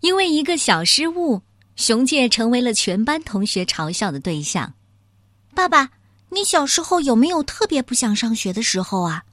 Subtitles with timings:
[0.00, 1.42] 因为一个小失误，
[1.76, 4.72] 熊介成为了全班同学嘲笑的对象。
[5.54, 5.90] 爸爸，
[6.30, 9.24] 你小时候有没有特别不想上学的时候啊？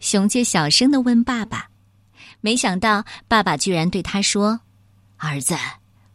[0.00, 1.68] 熊介小声的问爸爸。
[2.40, 4.60] 没想到爸爸居然对他说
[5.16, 5.56] ：“儿子，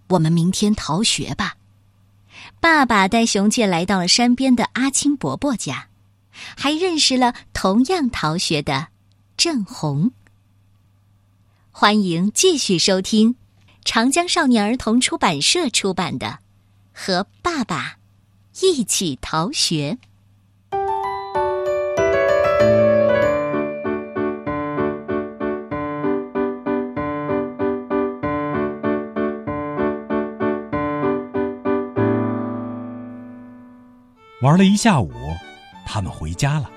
[0.09, 1.55] 我们明天逃学吧。”
[2.59, 5.87] 爸爸带熊介来到了山边的阿青伯伯家，
[6.55, 8.89] 还认识了同样逃学的
[9.37, 10.11] 郑红。
[11.71, 13.35] 欢迎继续收听
[13.91, 16.27] 长江少年儿童出版社出版的
[16.93, 17.97] 《和爸爸
[18.61, 19.97] 一起逃学》。
[34.43, 35.11] 玩了一下午，
[35.83, 36.69] 他们回家了。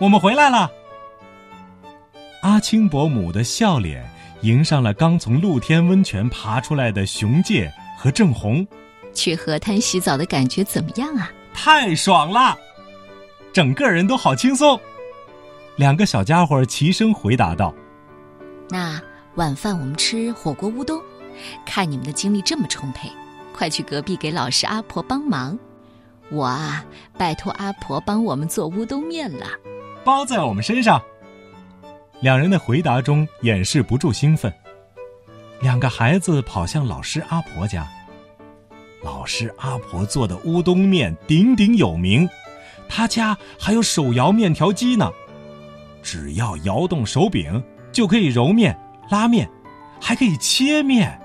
[0.00, 0.68] 我们回来了。
[2.42, 4.04] 阿青伯母的笑脸
[4.44, 8.66] 迎上了刚从露天温泉爬出来的熊介和郑红。
[9.14, 11.32] 去河滩洗澡的感觉怎么样啊？
[11.54, 12.54] 太爽了，
[13.54, 14.78] 整个人都好轻松。
[15.76, 17.74] 两个小家伙齐声回答道
[18.68, 19.00] ：“那
[19.36, 21.00] 晚饭我们吃火锅乌冬。
[21.64, 23.10] 看你们的精力这么充沛，
[23.56, 25.58] 快去隔壁给老师阿婆帮忙。”
[26.30, 26.84] 我啊，
[27.16, 29.46] 拜托阿婆帮我们做乌冬面了，
[30.04, 31.00] 包在我们身上。
[32.20, 34.52] 两人的回答中掩饰不住兴奋。
[35.60, 37.86] 两个孩子跑向老师阿婆家。
[39.02, 42.28] 老师阿婆做的乌冬面鼎鼎有名，
[42.88, 45.10] 他家还有手摇面条机呢。
[46.02, 48.78] 只要摇动手柄，就可以揉面、
[49.10, 49.48] 拉面，
[50.00, 51.20] 还可以切面。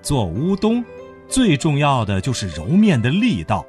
[0.00, 0.84] 做乌冬，
[1.28, 3.64] 最重要的就是揉面的力道。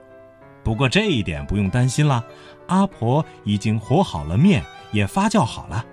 [0.63, 2.23] 不过这一点不用担心了，
[2.67, 5.85] 阿婆已经和好了面，也发酵好了。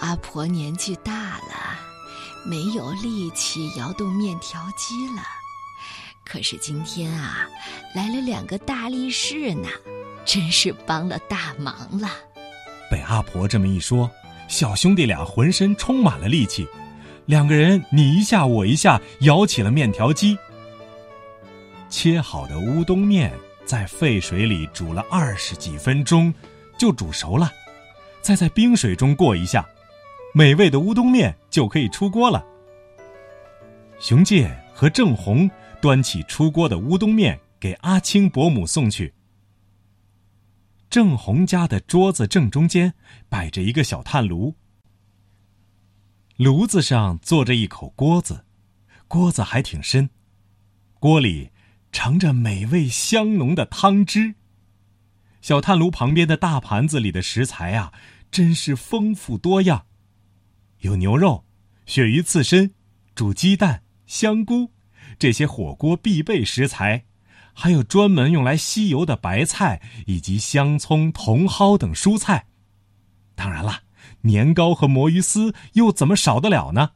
[0.00, 1.78] 阿婆年纪大了，
[2.44, 5.22] 没有力气摇动面条机了。
[6.24, 7.46] 可是今天啊，
[7.94, 9.68] 来了两个大力士呢，
[10.24, 12.08] 真是帮了大忙了。
[12.90, 14.10] 被阿婆这么一说，
[14.48, 16.66] 小兄弟俩浑身充满了力气，
[17.26, 20.38] 两个人你一下我一下摇起了面条机。
[21.90, 23.30] 切好的乌冬面
[23.66, 26.32] 在沸水里煮了二十几分钟，
[26.78, 27.52] 就煮熟了，
[28.22, 29.68] 再在冰水中过一下，
[30.32, 32.44] 美味的乌冬面就可以出锅了。
[33.98, 39.12] 熊介和郑红端起出锅的乌冬面给阿青伯母送去。
[40.88, 42.94] 郑红家的桌子正中间
[43.28, 44.54] 摆着一个小炭炉，
[46.36, 48.44] 炉子上坐着一口锅子，
[49.06, 50.10] 锅子还挺深，
[50.98, 51.50] 锅里。
[51.92, 54.36] 盛着美味香浓的汤汁。
[55.42, 57.92] 小炭炉旁边的大盘子里的食材啊，
[58.30, 59.84] 真是丰富多样，
[60.80, 61.44] 有牛肉、
[61.86, 62.72] 鳕鱼刺身、
[63.14, 64.70] 煮鸡蛋、香菇，
[65.18, 67.04] 这些火锅必备食材，
[67.52, 72.46] 还有专门用来吸油的白菜以及香葱、茼蒿等蔬菜。
[73.34, 73.80] 当然了，
[74.22, 76.90] 年糕和魔芋丝又怎么少得了呢？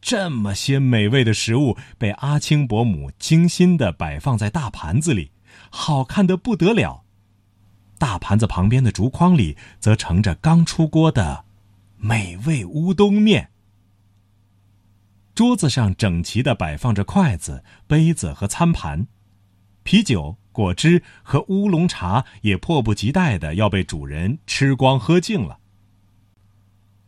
[0.00, 5.32] 这么些美味的食物被阿青伯母精心的摆放在大盘子里，
[5.70, 7.02] 好看的不得了。
[7.98, 11.45] 大盘子旁边的竹筐里则盛着刚出锅的
[12.06, 13.50] 美味乌冬面。
[15.34, 19.08] 桌子上整齐的摆放着筷子、杯子和餐盘，
[19.82, 25.58] 啤酒、果汁和乌龙茶也迫不及待的要被主人吃光喝净了。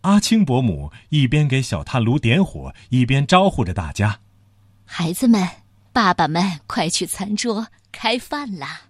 [0.01, 4.19] 阿青伯母一边给小炭炉点火，一边招呼着大家
[4.85, 5.49] ：“孩子们，
[5.93, 8.89] 爸爸们，快去餐桌开饭啦！”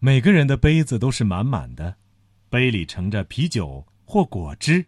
[0.00, 1.96] 每个人的杯子都是满满的，
[2.48, 4.86] 杯里盛着啤酒或果汁。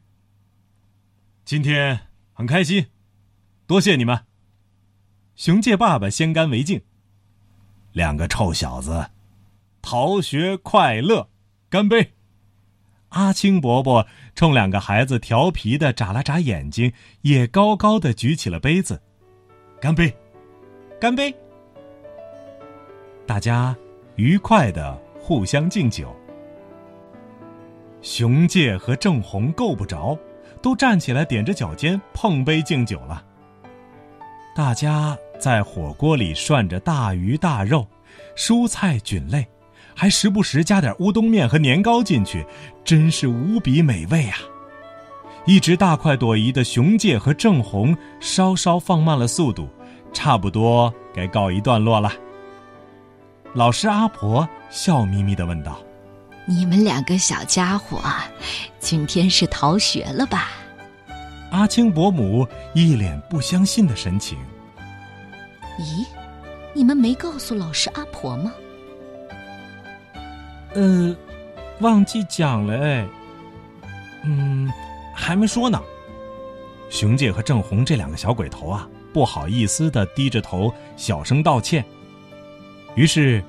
[1.44, 1.98] 今天
[2.32, 2.86] 很开心，
[3.66, 4.18] 多谢你们。
[5.34, 6.80] 熊介爸爸先干为敬，
[7.92, 9.10] 两个臭小子，
[9.82, 11.28] 逃学快乐，
[11.68, 12.12] 干杯！
[13.10, 16.92] 阿青伯伯冲两个孩子调皮的眨了眨眼睛，
[17.22, 19.00] 也高高的举起了杯子，
[19.80, 20.14] 干杯，
[21.00, 21.34] 干杯！
[23.26, 23.76] 大家
[24.16, 26.17] 愉快的互相敬酒。
[28.00, 30.18] 熊介和郑红够不着，
[30.62, 33.24] 都站起来踮着脚尖碰杯敬酒了。
[34.54, 37.86] 大家在火锅里涮着大鱼大肉，
[38.36, 39.46] 蔬菜菌类。
[39.94, 42.46] 还时不时加点乌冬面和年糕进去，
[42.84, 44.38] 真是无比美味啊！
[45.44, 49.68] 一直大快朵颐的熊介和郑红稍稍放慢了速度，
[50.12, 52.12] 差不多该告一段落了。
[53.54, 55.80] 老师阿婆笑眯眯的问道
[56.48, 58.02] ：“你们两个小家伙，
[58.80, 60.48] 今天是逃学了吧？”
[61.52, 64.38] 阿青伯母一脸不相信的神情。
[65.78, 66.06] 咦，
[66.72, 68.50] 你们没告诉老师阿婆吗？
[70.72, 71.14] 呃，
[71.80, 73.06] 忘记讲了哎。
[74.24, 74.72] 嗯，
[75.14, 75.78] 还没说呢。
[76.88, 81.84] 熊介和郑红这两个小鬼头啊，不好意思的低着头小声道歉。
[82.94, 83.44] 于是，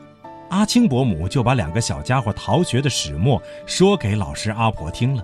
[0.50, 5.24] 阿青伯母就把两个小家伙逃学的始末说给老师阿婆听了。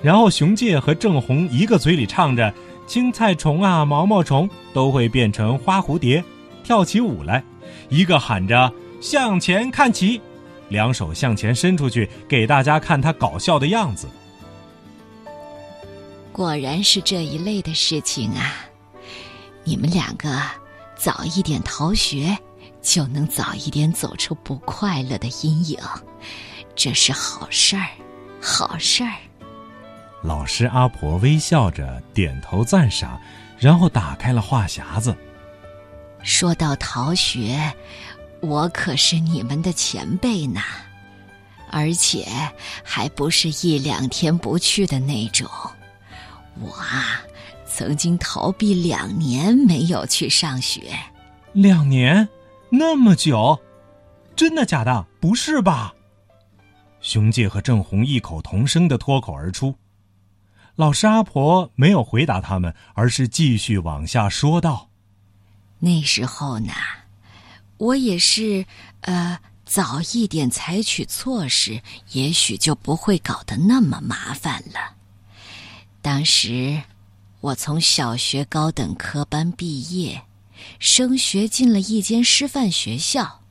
[0.00, 2.54] 然后，熊介和郑红一个嘴里唱着
[2.86, 6.22] “青菜虫啊，毛毛虫都会变成花蝴蝶”，
[6.62, 7.42] 跳起舞来；
[7.88, 8.72] 一个喊着
[9.02, 10.20] “向前看齐”，
[10.70, 14.06] 两手向前伸出去，给大家看他搞笑的样子。
[16.30, 18.68] 果然是这一类的事情啊！
[19.64, 20.28] 你们两个
[20.94, 22.38] 早一点逃学，
[22.88, 25.78] 就能早一点走出不快乐的阴影，
[26.74, 27.86] 这是好事儿，
[28.40, 29.12] 好事儿。
[30.22, 33.20] 老师阿婆微笑着点头赞赏，
[33.58, 35.14] 然后打开了话匣子。
[36.22, 37.60] 说到逃学，
[38.40, 40.62] 我可是你们的前辈呢，
[41.70, 42.26] 而且
[42.82, 45.46] 还不是一两天不去的那种。
[46.58, 47.20] 我啊，
[47.66, 50.98] 曾经逃避两年没有去上学。
[51.52, 52.26] 两年，
[52.70, 53.58] 那么久，
[54.36, 55.06] 真的假的？
[55.20, 55.94] 不是吧？
[57.00, 59.74] 熊介和郑红异口同声的脱口而出。
[60.76, 64.88] 老师阿婆没有回答他们，而是继续往下说道
[65.80, 66.72] ：“那时候呢，
[67.78, 68.66] 我也是，
[69.00, 71.80] 呃，早一点采取措施，
[72.12, 74.96] 也许就不会搞得那么麻烦了。”
[76.02, 76.80] 当时，
[77.40, 80.22] 我从小学高等科班毕业，
[80.78, 83.42] 升学进了一间师范学校。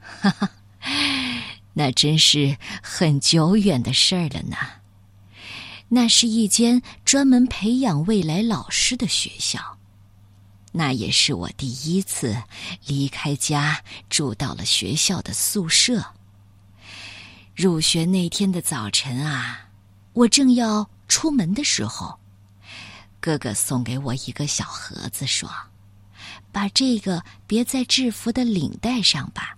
[0.00, 0.50] 哈哈，
[1.74, 4.56] 那真是很久远的事儿了呢。
[5.88, 9.78] 那是一间专门培养未来老师的学校，
[10.72, 12.36] 那也是我第一次
[12.86, 16.04] 离开家住到了学校的宿舍。
[17.54, 19.68] 入学那天的早晨啊。
[20.14, 22.18] 我正要出门的时候，
[23.22, 25.48] 哥哥送给我一个小盒子，说
[26.50, 29.56] ：“把这个别在制服的领带上吧。”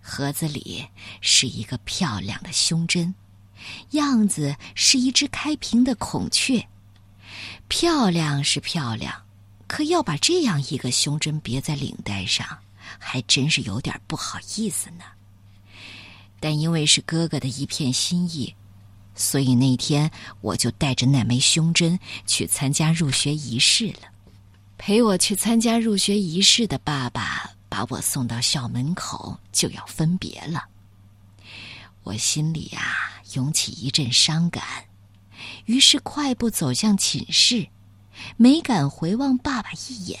[0.00, 0.88] 盒子里
[1.20, 3.12] 是一个漂亮的胸针，
[3.90, 6.64] 样子是一只开屏的孔雀。
[7.66, 9.26] 漂亮是漂亮，
[9.66, 12.46] 可要把这样一个胸针别在领带上，
[13.00, 15.02] 还真是有点不好意思呢。
[16.38, 18.54] 但因为是哥哥的一片心意。
[19.18, 20.08] 所以那天
[20.40, 24.08] 我就带着那枚胸针去参加入学仪式了。
[24.78, 30.64] 陪我去参加入学仪式的爸爸把我送到校门口，就要分别了。
[32.04, 34.62] 我心里啊涌起一阵伤感，
[35.66, 37.66] 于是快步走向寝室，
[38.36, 40.18] 没敢回望爸爸一眼。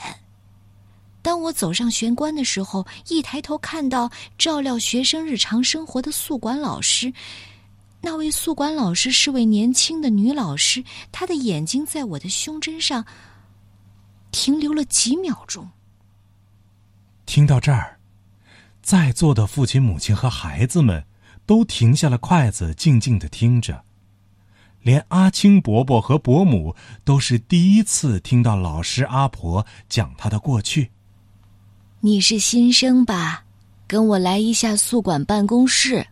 [1.22, 7.12] 当我走上玄关的时候，一抬头看到照料学生日常生活的宿管老师。
[8.00, 13.04] 那位宿管老师是位年轻的女老师，她的眼睛在我的胸针上
[14.30, 15.68] 停留了几秒钟。
[17.26, 17.98] 听到这儿，
[18.82, 21.04] 在座的父亲、母亲和孩子们
[21.44, 23.84] 都停下了筷子，静静的听着。
[24.80, 26.74] 连阿青伯伯和伯母
[27.04, 30.90] 都是第一次听到老师阿婆讲她的过去。
[32.00, 33.44] 你是新生吧？
[33.88, 36.06] 跟我来一下宿管办公室。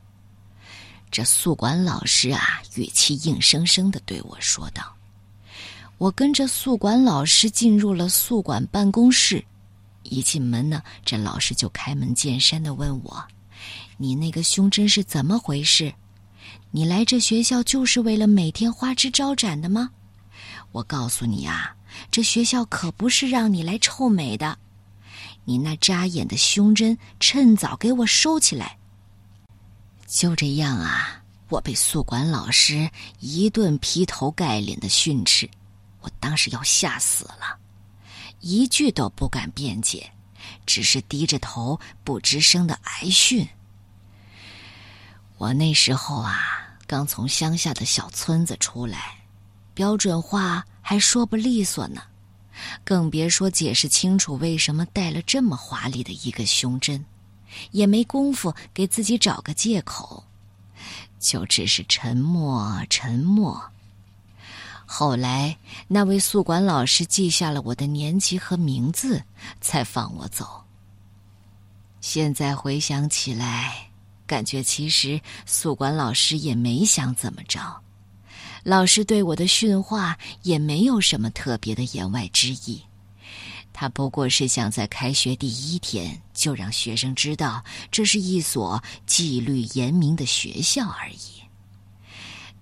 [1.10, 4.94] 这宿管老师啊，语气硬生生的对我说道
[5.96, 9.42] ：“我跟着宿管老师进入了宿管办公室，
[10.02, 13.24] 一进门呢，这老师就开门见山的问我
[13.96, 15.94] ：‘你那个胸针是怎么回事？
[16.70, 19.90] 你来这学校就是为了每天花枝招展的吗？’
[20.72, 21.74] 我告诉你啊，
[22.10, 24.58] 这学校可不是让你来臭美的，
[25.44, 28.75] 你那扎眼的胸针，趁早给我收起来。”
[30.06, 32.88] 就这样啊，我被宿管老师
[33.20, 35.48] 一顿劈头盖脸的训斥，
[36.00, 37.58] 我当时要吓死了，
[38.40, 40.10] 一句都不敢辩解，
[40.64, 43.46] 只是低着头不吱声的挨训。
[45.38, 49.18] 我那时候啊，刚从乡下的小村子出来，
[49.74, 52.00] 标准话还说不利索呢，
[52.84, 57.04] 更别说解释清楚为什么带了这么华丽的一个胸针。
[57.70, 60.24] 也没工夫给自己找个借口，
[61.18, 63.62] 就只是沉默沉默。
[64.84, 65.56] 后来
[65.88, 69.22] 那位宿管老师记下了我的年级和名字，
[69.60, 70.62] 才放我走。
[72.00, 73.90] 现在回想起来，
[74.26, 77.60] 感觉其实宿管老师也没想怎么着。
[78.62, 82.80] 老师对我的训话也没有什么特别的言外之意，
[83.78, 91.42] 他不过是想在开学第一天就让学生知道这是一所纪律严明的学校而已。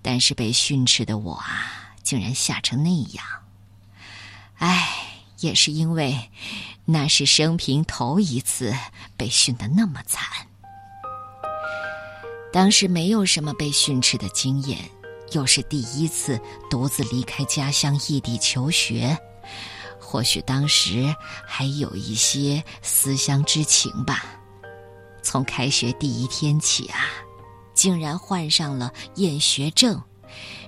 [0.01, 3.25] 但是被训斥的我啊，竟然吓成那样。
[4.57, 4.89] 唉，
[5.39, 6.19] 也是因为
[6.83, 8.75] 那是生平头一次
[9.15, 10.21] 被训得那么惨。
[12.51, 14.77] 当时没有什么被训斥的经验，
[15.31, 16.37] 又是第一次
[16.69, 19.17] 独自离开家乡异地求学，
[20.15, 21.13] 或许当时
[21.45, 24.23] 还有一些思乡之情吧。
[25.21, 26.99] 从开学第一天起啊，
[27.73, 30.01] 竟然患上了厌学症。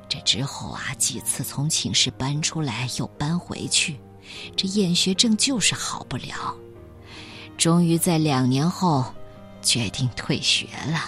[0.10, 3.98] 这之后啊，几次从寝室搬出来又搬回去，
[4.58, 6.54] 这厌学症就是好不了。
[7.58, 9.06] 终于在两年后，
[9.62, 11.06] 决定退学了。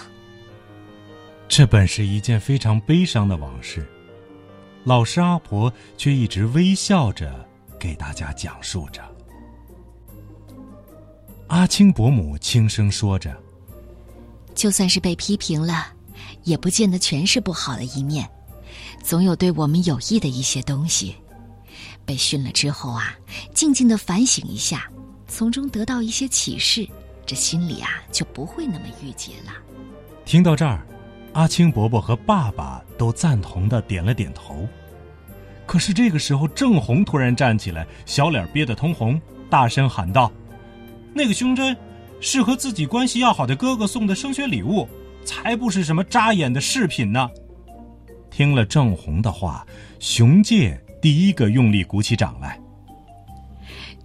[1.46, 3.86] 这本是一件非常悲伤的往事，
[4.84, 7.46] 老师阿婆却一直微笑着
[7.80, 9.02] 给大家讲述着。
[11.48, 13.34] 阿青伯母轻声说着
[14.54, 15.86] ：“就算是被批评了，
[16.44, 18.28] 也不见得全是不好的一面，
[19.02, 21.16] 总有对我们有益的一些东西。
[22.04, 23.16] 被训了之后啊，
[23.54, 24.88] 静静的反省一下，
[25.26, 26.86] 从中得到一些启示，
[27.26, 29.52] 这心里啊就不会那么郁结了。”
[30.24, 30.86] 听到这儿。
[31.32, 34.68] 阿青伯伯和爸爸都赞同的点了点头，
[35.70, 40.28] 可是这个时候，郑红突然站起来，小脸憋得通红，大声喊道
[41.14, 41.76] ：“那个胸针，
[42.20, 44.88] 是和自己关系要好的哥哥送的升学礼物，
[45.24, 47.30] 才不是什么扎眼的饰品呢！”
[48.32, 49.64] 听了郑红的话，
[50.00, 52.58] 熊介第一个用力鼓起掌来。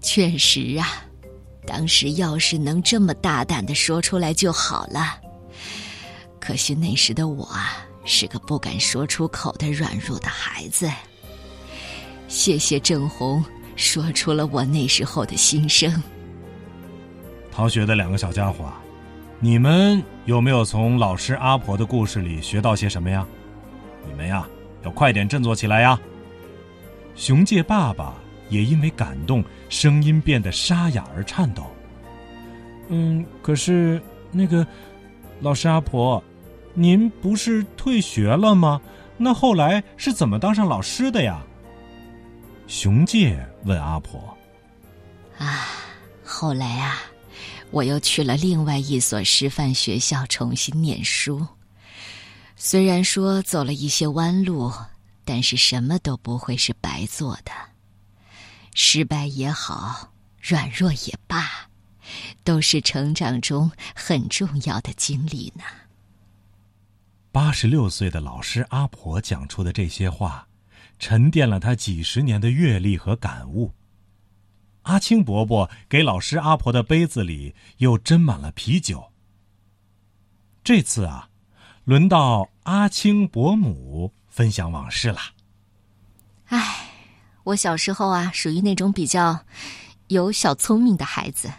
[0.01, 1.03] 确实啊，
[1.65, 5.19] 当时要是能这么大胆的说出来就好了。
[6.39, 10.88] 可惜那时的我啊，是个不敢说出口的软弱的孩子。
[12.27, 13.44] 谢谢郑红
[13.75, 16.01] 说出了我那时候的心声。
[17.51, 18.72] 逃学的两个小家伙，
[19.39, 23.25] 你们有没有从老师阿婆的故事里学到些什么呀？
[24.08, 24.48] 你们呀，
[24.84, 26.00] 要快点振作起来呀！
[27.15, 28.13] 熊介爸爸
[28.50, 31.63] 也因为感动，声音变得沙哑而颤抖。
[32.89, 34.01] 嗯，可是
[34.32, 34.65] 那个
[35.41, 36.24] 老师阿婆。
[36.77, 38.82] 您不是退学了吗？
[39.15, 41.41] 那后来是怎么当上老师的呀？
[42.67, 44.36] 熊介问阿婆。
[45.38, 45.67] 啊，
[46.24, 47.00] 后来啊，
[47.72, 51.45] 我又去了另外一所师范学校重新念书。
[52.55, 54.72] 虽然说走了一些弯路，
[55.24, 57.51] 但是什么都不会是白做的。
[58.74, 61.69] 失败也好，软弱也罢，
[62.43, 65.63] 都是成长中很重要的经历呢。
[67.31, 70.48] 八十六岁的老师阿婆讲出的这些话，
[71.00, 73.72] 沉淀了他几十年的阅历和感悟。
[74.84, 79.12] 阿青伯伯给老师阿婆的杯子里又斟满了啤酒。
[80.64, 81.30] 这次啊，
[81.84, 85.20] 轮到阿青伯母分享往事了。
[86.46, 86.92] 唉，
[87.44, 89.46] 我小时候啊，属于那种比较
[90.08, 91.52] 有小聪明的孩子。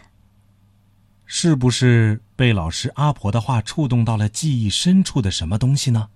[1.25, 6.09] 是不是被老师阿婆的话触动到了记忆深处的什么东西呢？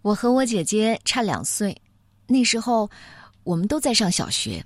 [0.00, 1.82] 我和我姐姐差两岁，
[2.26, 2.90] 那时候
[3.44, 4.64] 我们都在上小学，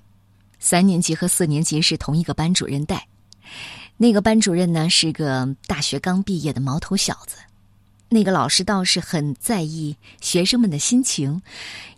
[0.59, 3.07] 三年级和四年级是同一个班主任带。
[3.97, 7.35] 那个班主任呢是个大学刚毕业的毛头小子，
[8.09, 11.41] 那个老师倒是很在意学生们的心情，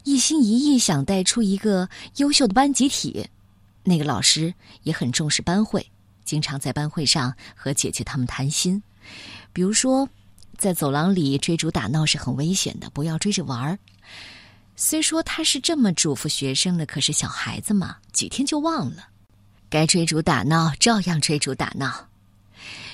[0.03, 3.29] 一心一意想带出一个优秀的班集体。
[3.83, 4.53] 那个老师
[4.83, 5.85] 也很重视班会。
[6.25, 8.81] 经常在班会上和姐姐他们谈心，
[9.51, 10.07] 比如说，
[10.57, 13.77] 在走廊里追逐打闹是很危险的，不要追着玩儿。
[14.83, 19.07] 虽说他是这么嘱咐学生的，可是小孩子嘛，几天就忘了。
[19.69, 22.09] 该追逐打闹照样追逐打闹。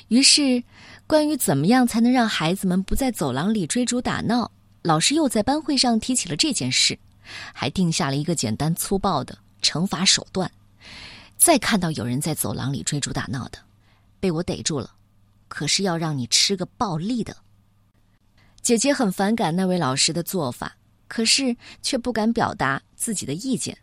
[0.10, 0.64] 于是，
[1.08, 4.52] 关于怎么样才能让孩子们不在走廊里追逐打闹，
[4.84, 6.96] 老师又在班会上提起了这件事，
[7.54, 10.50] 还定下了一个简单粗暴的惩罚手段。
[11.38, 13.58] 再看到有人在走廊里追逐打闹的，
[14.20, 14.92] 被我逮住了，
[15.48, 17.36] 可是要让你吃个暴力的。
[18.62, 20.76] 姐姐很反感那位老师的做法，
[21.10, 23.78] 可是却不敢表达自己的意见。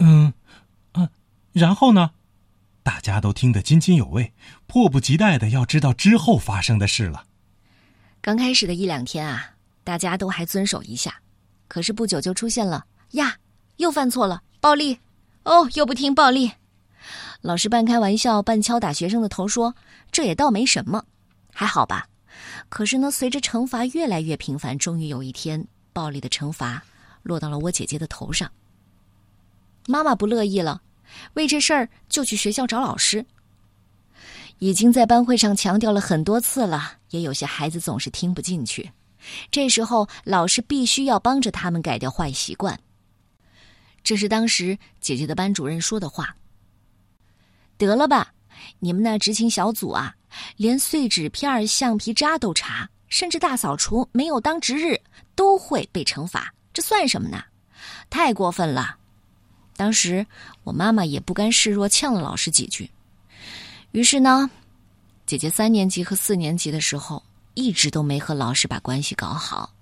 [0.00, 0.32] 嗯，
[0.94, 1.08] 嗯，
[1.52, 2.10] 然后呢？
[2.82, 4.32] 大家都听得津津有味，
[4.68, 7.24] 迫不及待的要知道之后发生的事了。
[8.20, 11.20] 刚开始的一两天啊，大家都还遵守一下，
[11.66, 13.36] 可是不久就出现了呀，
[13.78, 15.00] 又犯错了，暴力，
[15.42, 16.52] 哦，又不听暴力。
[17.40, 19.74] 老师半开玩笑半敲打学生的头说
[20.12, 21.04] ：“这也倒没什么，
[21.52, 22.06] 还好吧。”
[22.68, 26.84] 可是呢，随着惩罚越来越频繁，终于有一天，暴力的惩罚
[27.22, 28.52] 落到了我姐姐的头上。
[29.86, 30.82] 妈妈不乐意了，
[31.32, 33.24] 为这事儿就去学校找老师。
[34.58, 38.90] 已经在班会上强调了很多次了，也有些孩子总是听不进去。
[39.50, 42.78] 这时候，老师必须要帮着他们改掉坏习惯。
[44.02, 46.36] 这是当时姐姐的班主任说的话。
[47.78, 48.34] 得了吧，
[48.80, 50.14] 你们那执勤小组啊，
[50.58, 55.00] 连碎纸片、橡皮渣都查，甚至大扫除没有当值日
[55.34, 57.42] 都会被惩罚，这算什么呢？
[58.10, 58.96] 太过分了！
[59.76, 60.26] 当时
[60.64, 62.90] 我妈妈也不甘示弱，呛了老师几句。
[63.92, 64.50] 于是呢，
[65.26, 67.22] 姐姐三年级和四年级的时候，
[67.54, 69.72] 一直都没和老师把关系搞好。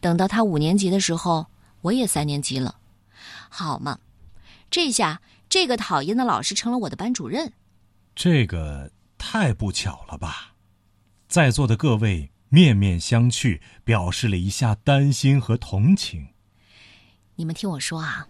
[0.00, 1.46] 等到她五年级的时候，
[1.80, 2.76] 我也三年级了，
[3.48, 3.98] 好嘛，
[4.70, 7.52] 这下这个讨厌的老师成了我的班主任。
[8.14, 10.52] 这个太不巧了吧？
[11.28, 16.28] 在座的各位面面相觑，表示了一下担心和同情。
[17.34, 18.28] 你们听我说啊，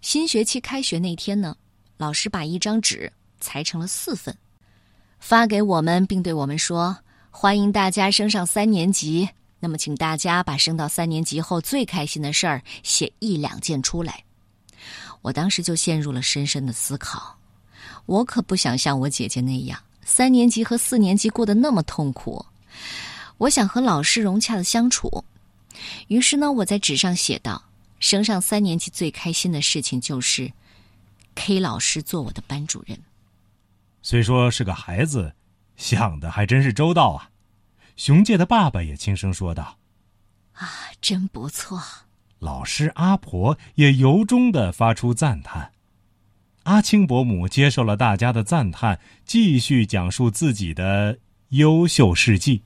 [0.00, 1.54] 新学期开学那天呢，
[1.98, 3.12] 老师把一张纸。
[3.40, 4.34] 裁成了四份，
[5.18, 6.96] 发给我们，并对我们说
[7.30, 9.28] ：“欢迎大家升上三年级。
[9.60, 14.24] 那么，请大家把升到三年级后最开心的事儿写一两件出来。”
[15.20, 17.38] 我当时就陷入了深深的思考。
[18.06, 22.42] 我可不想像我姐姐那样，三年级和四年级过得那么痛苦。
[23.44, 25.24] 我想和老师融洽的相处。
[26.08, 27.64] 于是呢，我在纸上写道
[28.00, 30.52] ：“升上三年级最开心的事情就是
[31.34, 32.98] ，K 老师做我的班主任。”
[34.02, 35.34] 虽说是个孩子，
[35.76, 37.30] 想的还真是周到啊！
[37.96, 39.78] 熊介的爸爸也轻声说道
[40.54, 40.68] ：“啊，
[41.00, 41.82] 真不错。”
[42.40, 45.72] 老师阿婆也由衷的发出赞叹。
[46.64, 51.18] 阿青伯母接受了大家的赞叹，继续讲述自己的
[51.50, 52.62] 优秀事迹。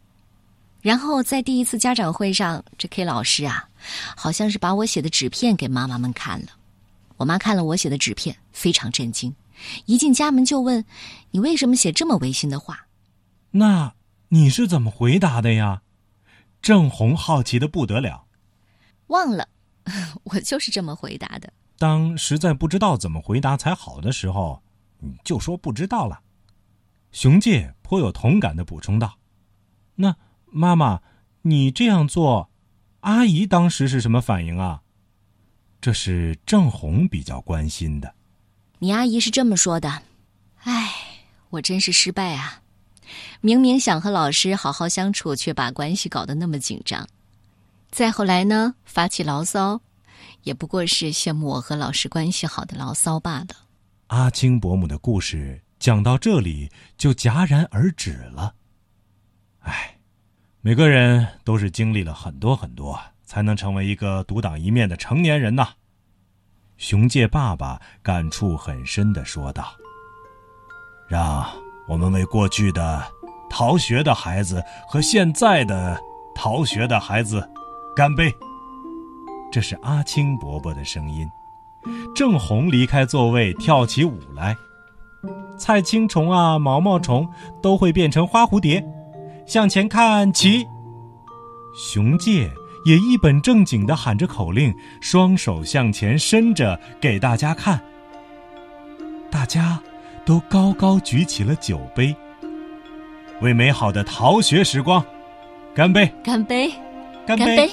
[0.80, 3.68] 然后在第一次家长会上，这 K 老师啊，
[4.16, 6.48] 好像是把我写的纸片给妈妈们看了。
[7.16, 9.34] 我妈看了我写的纸片，非常震惊。
[9.86, 10.84] 一进家门就问
[11.32, 12.86] ：“你为什么写这么违心的话？”
[13.50, 13.94] 那
[14.28, 15.82] 你是怎么回答的呀？
[16.62, 18.26] 郑红好奇的不得了。
[19.08, 19.48] 忘了，
[20.22, 21.52] 我就是这么回答的。
[21.76, 24.62] 当实在不知道怎么回答才好的时候，
[24.98, 26.20] 你就说不知道了。
[27.10, 29.18] 熊介颇有同感的补充道
[29.96, 30.14] ：“那
[30.50, 31.00] 妈妈，
[31.42, 32.50] 你这样做，
[33.00, 34.82] 阿姨当时是什么反应啊？”
[35.80, 38.14] 这是郑红比较关心的。
[38.80, 40.02] 你阿姨是这么说的
[40.64, 40.92] ：“哎，
[41.50, 42.62] 我真是失败啊！
[43.40, 47.08] 明明想和老师好好相处，却把关系搞得那么紧张。
[47.90, 49.80] 再后来呢，发起牢骚，
[50.42, 53.48] 也不过是羡慕我和老师关系好的牢骚罢了。”
[54.08, 58.54] 阿青伯母的故事讲到这里就戛然而止了。
[59.60, 59.97] 哎，
[60.60, 65.68] 每个人都是经历了很多很多，才能成为一个独当一面的成年人呐。
[66.76, 69.68] 熊介爸爸感触很深的说道
[71.08, 71.46] ：“让
[71.88, 73.02] 我们为过去的
[73.48, 75.96] 逃学的孩子和现在的
[76.34, 77.48] 逃学的孩子
[77.94, 78.34] 干杯。”
[79.52, 81.26] 这是阿青伯伯的声音。
[82.16, 84.56] 郑红离开座位，跳起舞来。
[85.56, 87.28] 菜青虫啊，毛毛虫
[87.62, 88.84] 都会变成花蝴蝶。
[89.48, 90.64] 向前看齐。
[91.74, 92.48] 熊介。
[92.84, 97.78] 也一本正经的喊着口令，双手向前伸着给大家看。
[99.30, 99.78] 大家
[100.24, 102.16] 都高高举起了酒杯，
[103.42, 105.04] 为美好的逃学时光
[105.74, 106.10] 干杯！
[106.24, 106.72] 干杯！
[107.26, 107.68] 干杯！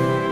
[0.00, 0.29] Bye.